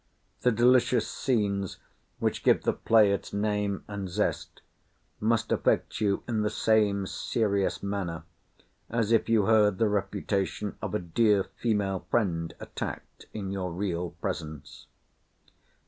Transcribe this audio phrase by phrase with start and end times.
[0.41, 1.77] The delicious scenes
[2.17, 4.63] which give the play its name and zest,
[5.19, 8.23] must affect you in the same serious manner
[8.89, 14.09] as if you heard the reputation of a dear female friend attacked in your real
[14.19, 14.87] presence.